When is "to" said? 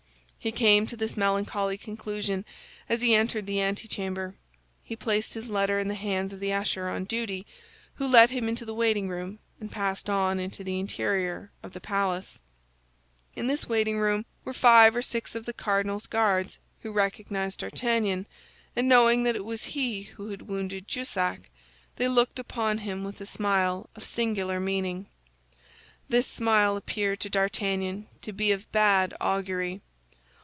0.87-0.97, 27.19-27.29, 28.23-28.33